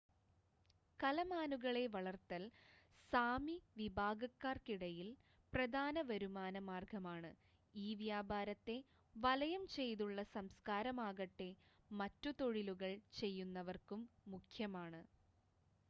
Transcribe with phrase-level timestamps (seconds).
[0.99, 2.43] കലമാനുകളെ വളർത്തൽ
[3.13, 5.09] സാമി വിഭാഗക്കാർക്കിടയിൽ
[5.53, 7.31] പ്രധാന വരുമാന മാർഗ്ഗമാണ്
[7.75, 8.77] ഈ വ്യാപാരത്തെ
[9.15, 11.49] വലയം ചെയ്തുള്ള സംസ്ക്കാരമാകട്ടെ
[11.91, 12.91] മറ്റു തൊഴിലുകൾ
[13.21, 14.03] ചെയ്യുന്നവർക്കും
[14.33, 15.03] മുഖ്യമാണ്